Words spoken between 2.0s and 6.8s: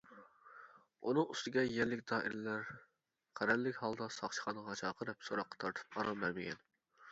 دائىرىلەر قەرەللىك ھالدا ساقچىخانىغا چاقىرىپ سوراققا تارتىپ ئارام بەرمىگەن.